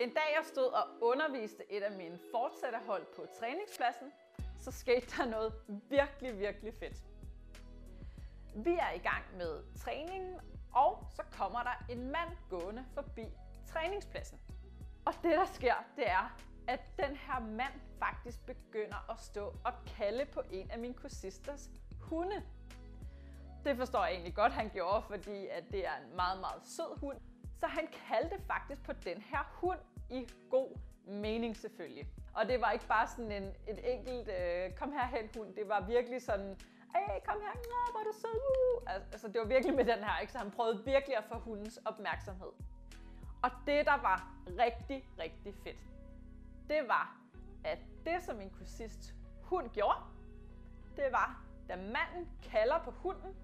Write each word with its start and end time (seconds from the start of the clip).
En 0.00 0.14
dag 0.14 0.34
jeg 0.36 0.44
stod 0.44 0.64
og 0.66 0.86
underviste 1.00 1.72
et 1.72 1.82
af 1.82 1.92
mine 1.92 2.18
fortsætterhold 2.30 3.06
på 3.16 3.26
træningspladsen, 3.38 4.12
så 4.58 4.70
skete 4.70 5.06
der 5.16 5.26
noget 5.26 5.52
virkelig, 5.68 6.38
virkelig 6.38 6.74
fedt. 6.74 6.96
Vi 8.54 8.70
er 8.70 8.90
i 8.90 8.98
gang 8.98 9.36
med 9.36 9.76
træningen, 9.76 10.40
og 10.74 11.06
så 11.10 11.22
kommer 11.32 11.62
der 11.62 11.84
en 11.90 12.10
mand 12.10 12.30
gående 12.50 12.84
forbi 12.94 13.24
træningspladsen. 13.66 14.40
Og 15.06 15.12
det 15.22 15.30
der 15.30 15.44
sker, 15.44 15.74
det 15.96 16.10
er, 16.10 16.38
at 16.68 16.80
den 16.96 17.16
her 17.16 17.40
mand 17.40 17.72
faktisk 17.98 18.46
begynder 18.46 19.10
at 19.10 19.20
stå 19.20 19.54
og 19.64 19.72
kalde 19.86 20.24
på 20.24 20.42
en 20.50 20.70
af 20.70 20.78
mine 20.78 20.94
kursisters 20.94 21.70
hunde. 22.00 22.42
Det 23.64 23.76
forstår 23.76 24.04
jeg 24.04 24.12
egentlig 24.12 24.34
godt, 24.34 24.52
han 24.52 24.70
gjorde, 24.70 25.02
fordi 25.02 25.46
at 25.46 25.64
det 25.72 25.86
er 25.86 25.96
en 25.96 26.16
meget, 26.16 26.40
meget 26.40 26.66
sød 26.66 26.98
hund. 27.00 27.18
Så 27.60 27.66
han 27.66 27.86
kaldte 28.08 28.42
faktisk 28.46 28.82
på 28.82 28.92
den 28.92 29.22
her 29.22 29.52
hund 29.52 29.78
i 30.10 30.28
god 30.50 30.78
mening 31.06 31.56
selvfølgelig. 31.56 32.08
Og 32.34 32.48
det 32.48 32.60
var 32.60 32.70
ikke 32.70 32.86
bare 32.86 33.08
sådan 33.08 33.32
en, 33.32 33.54
et 33.68 33.92
enkelt, 33.92 34.28
øh, 34.28 34.74
kom 34.74 34.92
her 34.92 35.06
hen 35.06 35.30
hund, 35.36 35.54
det 35.54 35.68
var 35.68 35.80
virkelig 35.80 36.22
sådan, 36.22 36.56
hey, 36.94 37.20
kom 37.26 37.40
her, 37.40 37.54
nå, 37.54 37.92
hvor 37.92 38.00
er 38.00 38.04
du 38.04 38.12
sød. 38.12 38.98
Altså 39.12 39.28
det 39.28 39.40
var 39.40 39.46
virkelig 39.46 39.76
med 39.76 39.84
den 39.84 40.04
her, 40.04 40.18
ikke? 40.20 40.32
så 40.32 40.38
han 40.38 40.50
prøvede 40.50 40.84
virkelig 40.84 41.16
at 41.16 41.24
få 41.24 41.38
hundens 41.38 41.80
opmærksomhed. 41.84 42.52
Og 43.42 43.50
det, 43.66 43.86
der 43.86 44.00
var 44.02 44.34
rigtig, 44.46 45.04
rigtig 45.18 45.54
fedt, 45.54 45.78
det 46.68 46.88
var, 46.88 47.16
at 47.64 47.78
det, 48.04 48.22
som 48.22 48.36
min 48.36 48.50
kursist 48.50 49.14
hund 49.42 49.70
gjorde, 49.70 49.98
det 50.96 51.12
var, 51.12 51.42
da 51.68 51.76
manden 51.76 52.28
kalder 52.42 52.78
på 52.84 52.90
hunden, 52.90 53.36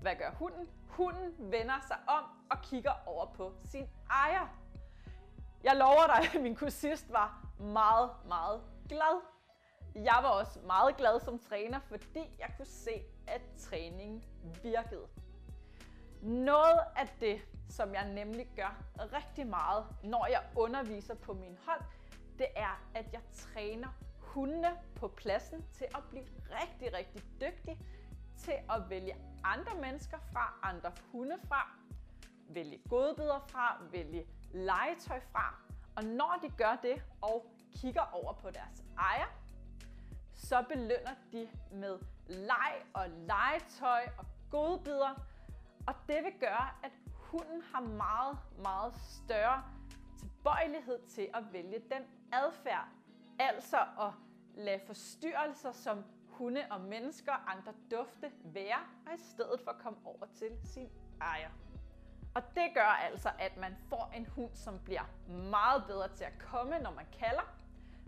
hvad 0.00 0.16
gør 0.16 0.30
hunden? 0.30 0.68
Hunden 0.88 1.34
vender 1.38 1.80
sig 1.86 1.96
om 2.06 2.24
og 2.50 2.62
kigger 2.62 2.92
over 3.06 3.26
på 3.26 3.52
sin 3.64 3.88
ejer. 4.10 4.46
Jeg 5.64 5.76
lover 5.76 6.06
dig, 6.06 6.34
at 6.34 6.42
min 6.42 6.56
kursist 6.56 7.12
var 7.12 7.46
meget, 7.58 8.10
meget 8.28 8.62
glad. 8.88 9.22
Jeg 9.94 10.18
var 10.22 10.28
også 10.28 10.58
meget 10.66 10.96
glad 10.96 11.20
som 11.20 11.38
træner, 11.38 11.80
fordi 11.80 12.36
jeg 12.38 12.54
kunne 12.56 12.66
se, 12.66 13.02
at 13.26 13.40
træningen 13.58 14.24
virkede. 14.62 15.08
Noget 16.22 16.80
af 16.96 17.08
det, 17.20 17.40
som 17.68 17.94
jeg 17.94 18.08
nemlig 18.12 18.48
gør 18.56 18.84
rigtig 19.12 19.46
meget, 19.46 19.86
når 20.04 20.26
jeg 20.26 20.42
underviser 20.56 21.14
på 21.14 21.32
min 21.32 21.58
hold, 21.66 21.80
det 22.38 22.46
er, 22.56 22.82
at 22.94 23.12
jeg 23.12 23.20
træner 23.32 23.88
hundene 24.18 24.68
på 24.94 25.08
pladsen 25.08 25.64
til 25.72 25.86
at 25.94 26.02
blive 26.10 26.24
rigtig, 26.50 26.94
rigtig 26.94 27.22
dygtige 27.40 27.78
til 28.36 28.54
at 28.70 28.90
vælge 28.90 29.16
andre 29.44 29.74
mennesker 29.74 30.18
fra, 30.32 30.60
andre 30.62 30.92
hunde 31.12 31.36
fra, 31.48 31.70
vælge 32.48 32.78
godbidder 32.88 33.38
fra, 33.48 33.82
vælge 33.90 34.26
legetøj 34.52 35.20
fra. 35.32 35.54
Og 35.96 36.04
når 36.04 36.38
de 36.42 36.50
gør 36.50 36.78
det 36.82 37.02
og 37.20 37.46
kigger 37.72 38.10
over 38.12 38.32
på 38.32 38.50
deres 38.50 38.84
ejer, 38.98 39.26
så 40.34 40.64
belønner 40.68 41.14
de 41.32 41.48
med 41.72 41.98
leg 42.26 42.82
og 42.94 43.08
legetøj 43.08 44.08
og 44.18 44.26
godbidder. 44.50 45.14
Og 45.86 45.94
det 46.08 46.24
vil 46.24 46.32
gøre, 46.40 46.70
at 46.82 46.92
hunden 47.08 47.62
har 47.62 47.80
meget, 47.80 48.38
meget 48.62 48.94
større 48.94 49.64
tilbøjelighed 50.18 50.98
til 51.08 51.28
at 51.34 51.52
vælge 51.52 51.78
den 51.78 52.02
adfærd. 52.32 52.88
Altså 53.38 53.78
at 53.78 54.12
lade 54.54 54.80
forstyrrelser 54.86 55.72
som 55.72 56.04
hunde 56.26 56.66
og 56.70 56.80
mennesker, 56.80 57.32
andre 57.32 57.72
dufte 57.90 58.32
være, 58.44 58.78
og 59.06 59.14
i 59.14 59.18
stedet 59.18 59.60
for 59.64 59.70
at 59.70 59.78
komme 59.78 59.98
over 60.04 60.26
til 60.34 60.58
sin 60.64 60.88
ejer. 61.20 61.50
Og 62.34 62.42
det 62.54 62.74
gør 62.74 62.98
altså, 63.10 63.30
at 63.38 63.56
man 63.56 63.76
får 63.88 64.12
en 64.16 64.26
hund, 64.26 64.50
som 64.54 64.78
bliver 64.84 65.04
meget 65.28 65.84
bedre 65.86 66.08
til 66.08 66.24
at 66.24 66.38
komme, 66.38 66.78
når 66.78 66.90
man 66.90 67.06
kalder. 67.18 67.56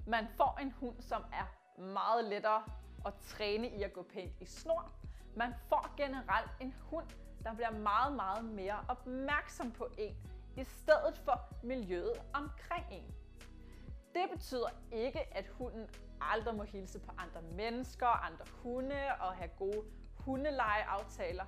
Man 0.07 0.29
får 0.37 0.59
en 0.61 0.73
hund, 0.73 1.01
som 1.01 1.25
er 1.33 1.81
meget 1.83 2.25
lettere 2.25 2.63
at 3.07 3.15
træne 3.15 3.69
i 3.69 3.83
at 3.83 3.93
gå 3.93 4.03
pænt 4.03 4.33
i 4.41 4.45
snor. 4.45 4.93
Man 5.37 5.55
får 5.69 5.95
generelt 5.97 6.51
en 6.61 6.75
hund, 6.81 7.07
der 7.45 7.55
bliver 7.55 7.71
meget, 7.71 8.13
meget 8.17 8.45
mere 8.45 8.85
opmærksom 8.89 9.73
på 9.73 9.89
en, 9.99 10.17
i 10.57 10.65
stedet 10.65 11.19
for 11.25 11.55
miljøet 11.63 12.23
omkring 12.35 12.87
en. 12.91 13.15
Det 14.15 14.31
betyder 14.33 14.69
ikke, 14.93 15.37
at 15.37 15.47
hunden 15.49 15.89
aldrig 16.21 16.55
må 16.55 16.63
hilse 16.63 16.99
på 16.99 17.13
andre 17.19 17.43
mennesker, 17.43 18.07
andre 18.07 18.45
hunde 18.63 19.01
og 19.21 19.33
have 19.35 19.51
gode 19.59 19.85
hundelejeaftaler. 20.19 21.45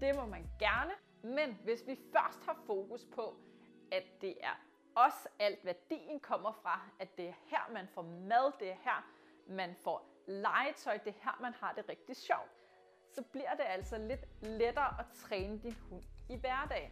Det 0.00 0.16
må 0.16 0.26
man 0.26 0.50
gerne, 0.58 0.92
men 1.22 1.58
hvis 1.64 1.86
vi 1.86 1.98
først 2.12 2.44
har 2.46 2.62
fokus 2.66 3.04
på, 3.14 3.36
at 3.92 4.04
det 4.20 4.34
er 4.40 4.54
os 4.94 5.26
alt 5.38 5.64
værdien 5.64 6.20
kommer 6.20 6.52
fra, 6.52 6.90
at 6.98 7.16
det 7.16 7.28
er 7.28 7.34
her, 7.46 7.72
man 7.72 7.88
får 7.88 8.02
mad, 8.02 8.52
det 8.60 8.70
er 8.70 8.76
her, 8.84 9.06
man 9.48 9.74
får 9.84 10.24
legetøj, 10.26 10.98
det 10.98 11.08
er 11.08 11.20
her, 11.24 11.38
man 11.40 11.52
har 11.52 11.72
det 11.72 11.88
rigtig 11.88 12.16
sjovt, 12.16 12.50
så 13.12 13.22
bliver 13.22 13.54
det 13.54 13.64
altså 13.66 13.98
lidt 13.98 14.24
lettere 14.42 15.00
at 15.00 15.06
træne 15.14 15.58
din 15.58 15.76
hund 15.90 16.02
i 16.28 16.36
hverdagen. 16.36 16.90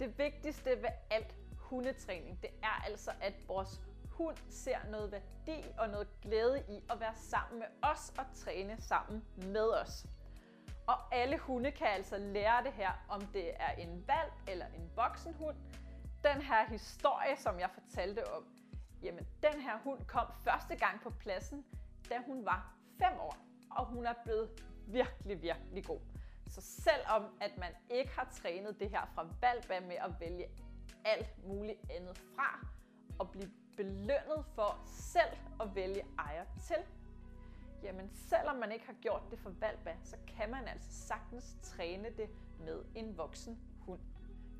Det 0.00 0.18
vigtigste 0.18 0.70
ved 0.70 0.90
alt 1.10 1.36
hundetræning, 1.56 2.42
det 2.42 2.50
er 2.62 2.84
altså, 2.86 3.10
at 3.20 3.48
vores 3.48 3.80
hund 4.10 4.36
ser 4.48 4.78
noget 4.90 5.12
værdi 5.12 5.64
og 5.78 5.88
noget 5.88 6.08
glæde 6.22 6.64
i 6.68 6.84
at 6.90 7.00
være 7.00 7.14
sammen 7.14 7.58
med 7.58 7.66
os 7.82 8.12
og 8.18 8.24
træne 8.34 8.76
sammen 8.80 9.24
med 9.36 9.68
os. 9.68 10.06
Og 10.86 11.14
alle 11.14 11.38
hunde 11.38 11.70
kan 11.70 11.86
altså 11.86 12.18
lære 12.18 12.64
det 12.64 12.72
her, 12.72 12.92
om 13.08 13.20
det 13.20 13.50
er 13.56 13.70
en 13.70 14.04
valp 14.06 14.32
eller 14.48 14.66
en 14.66 14.90
voksen 14.96 15.34
hund. 15.34 15.56
Den 16.24 16.42
her 16.42 16.66
historie, 16.66 17.36
som 17.36 17.60
jeg 17.60 17.70
fortalte 17.70 18.32
om, 18.32 18.44
jamen 19.02 19.26
den 19.42 19.60
her 19.60 19.78
hund 19.78 20.04
kom 20.06 20.26
første 20.44 20.76
gang 20.76 21.00
på 21.00 21.10
pladsen, 21.10 21.64
da 22.10 22.18
hun 22.26 22.44
var 22.44 22.76
5 22.98 23.20
år, 23.20 23.36
og 23.70 23.86
hun 23.86 24.06
er 24.06 24.14
blevet 24.24 24.50
virkelig, 24.86 25.42
virkelig 25.42 25.84
god. 25.84 26.00
Så 26.48 26.60
selvom 26.60 27.38
at 27.40 27.58
man 27.58 27.72
ikke 27.90 28.12
har 28.18 28.28
trænet 28.32 28.80
det 28.80 28.90
her 28.90 29.06
fra 29.14 29.28
valp 29.40 29.68
med 29.68 29.96
at 29.96 30.20
vælge 30.20 30.46
alt 31.04 31.44
muligt 31.44 31.90
andet 31.90 32.18
fra, 32.18 32.66
og 33.18 33.30
blive 33.30 33.50
belønnet 33.76 34.44
for 34.54 34.80
selv 34.86 35.36
at 35.60 35.74
vælge 35.74 36.04
ejer 36.18 36.44
til, 36.66 36.76
jamen 37.82 38.10
selvom 38.12 38.56
man 38.56 38.72
ikke 38.72 38.86
har 38.86 38.96
gjort 39.00 39.22
det 39.30 39.38
for 39.38 39.50
valpa, 39.50 39.96
så 40.02 40.16
kan 40.36 40.50
man 40.50 40.68
altså 40.68 40.92
sagtens 40.92 41.56
træne 41.62 42.08
det 42.16 42.30
med 42.58 42.84
en 42.94 43.18
voksen 43.18 43.58
hund. 43.80 44.00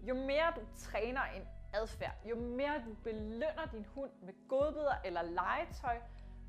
Jo 0.03 0.15
mere 0.15 0.53
du 0.56 0.60
træner 0.77 1.22
en 1.22 1.43
adfærd, 1.72 2.15
jo 2.31 2.37
mere 2.37 2.82
du 2.87 2.94
belønner 3.05 3.66
din 3.72 3.84
hund 3.84 4.11
med 4.22 4.49
godbidder 4.49 4.94
eller 5.05 5.22
legetøj 5.22 6.00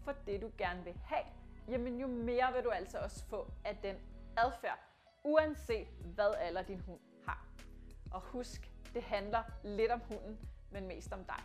for 0.03 0.11
det 0.27 0.41
du 0.41 0.51
gerne 0.57 0.83
vil 0.83 0.93
have, 1.05 1.25
jamen 1.67 1.99
jo 1.99 2.07
mere 2.07 2.53
vil 2.53 2.63
du 2.63 2.69
altså 2.69 2.97
også 2.99 3.25
få 3.25 3.51
af 3.65 3.77
den 3.83 3.95
adfærd, 4.37 4.79
uanset 5.23 5.87
hvad 5.87 6.33
alder 6.39 6.61
din 6.61 6.79
hund 6.79 6.99
har. 7.25 7.47
Og 8.11 8.21
husk, 8.21 8.71
det 8.93 9.03
handler 9.03 9.43
lidt 9.63 9.91
om 9.91 10.01
hunden, 10.09 10.39
men 10.71 10.87
mest 10.87 11.13
om 11.13 11.23
dig. 11.25 11.43